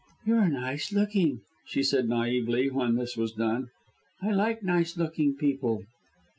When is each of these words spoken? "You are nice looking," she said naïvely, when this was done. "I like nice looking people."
"You 0.25 0.37
are 0.37 0.49
nice 0.49 0.91
looking," 0.91 1.41
she 1.67 1.83
said 1.83 2.07
naïvely, 2.07 2.71
when 2.71 2.95
this 2.95 3.15
was 3.15 3.33
done. 3.33 3.69
"I 4.19 4.31
like 4.31 4.63
nice 4.63 4.97
looking 4.97 5.35
people." 5.35 5.83